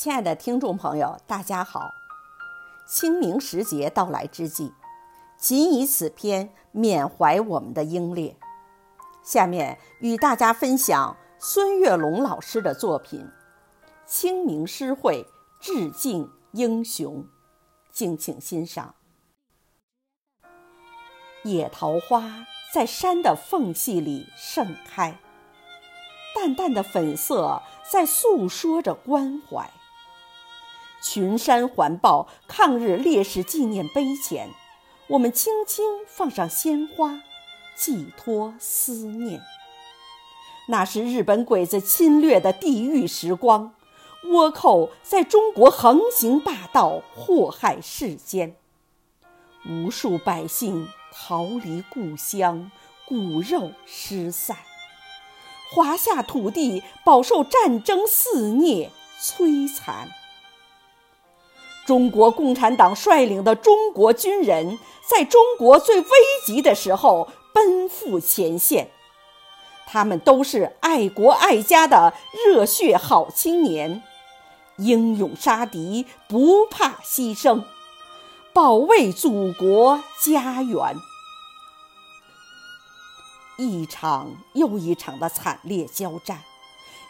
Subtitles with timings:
[0.00, 1.90] 亲爱的听众朋友，大家好！
[2.86, 4.72] 清明时节到来之际，
[5.36, 8.36] 仅以此篇缅怀我们的英烈。
[9.24, 13.28] 下面与大家分享孙月龙老师的作品
[14.06, 15.26] 《清明诗会
[15.58, 17.24] 致敬英雄》，
[17.90, 18.94] 敬请欣赏。
[21.42, 25.18] 野桃花在山的缝隙里盛开，
[26.36, 27.60] 淡淡的粉色
[27.90, 29.68] 在诉说着关怀。
[31.00, 34.50] 群山环抱抗日烈士纪念碑前，
[35.08, 37.20] 我们轻轻放上鲜花，
[37.76, 39.40] 寄托思念。
[40.68, 43.72] 那是日本鬼子侵略的地狱时光，
[44.24, 48.56] 倭寇在中国横行霸道，祸害世间。
[49.66, 52.70] 无数百姓逃离故乡，
[53.06, 54.56] 骨肉失散，
[55.70, 58.90] 华夏土地饱受战争肆虐
[59.20, 60.10] 摧残。
[61.88, 66.08] 中国共产党率领的中国军人，在中国最危
[66.44, 68.90] 急的时候奔赴前线。
[69.86, 72.12] 他们都是爱国爱家的
[72.44, 74.02] 热血好青年，
[74.76, 77.64] 英勇杀敌，不怕牺牲，
[78.52, 80.94] 保卫祖国家园。
[83.56, 86.42] 一场又一场的惨烈交战。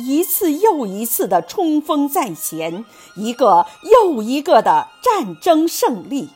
[0.00, 2.84] 一次又一次的冲锋在前，
[3.16, 6.30] 一个又一个的战争胜利，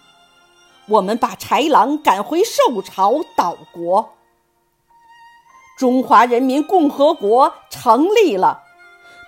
[0.88, 4.14] 我们把豺狼赶回受朝岛国。
[5.78, 8.62] 中华人民共和国成立了，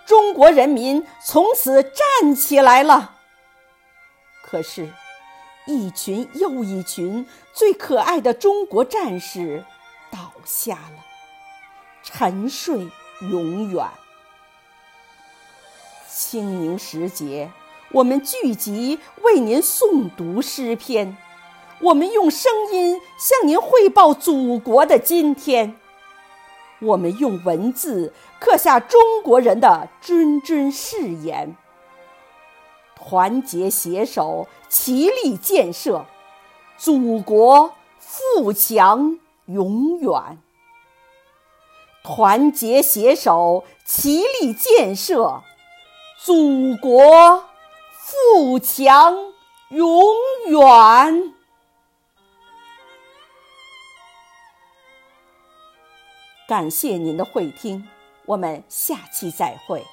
[0.07, 3.17] 中国人民从此站起来了。
[4.45, 4.93] 可是，
[5.67, 9.65] 一群又一群最可爱的中国战士
[10.13, 11.05] 倒下了，
[12.05, 12.89] 沉睡
[13.29, 13.85] 永远。
[16.29, 17.53] 清明时节，
[17.93, 21.17] 我们聚集为您诵读诗篇，
[21.81, 25.77] 我们用声音向您汇报祖国的今天，
[26.81, 31.55] 我们用文字刻下中国人的谆谆誓言。
[32.97, 36.07] 团结携手，齐力建设，
[36.77, 40.39] 祖国富强永远。
[42.03, 45.45] 团结携手，齐力建设。
[46.27, 47.45] 祖国
[47.93, 49.17] 富强
[49.69, 50.13] 永
[50.49, 51.33] 远。
[56.49, 57.89] 感谢您的会听，
[58.25, 59.87] 我们下期再会。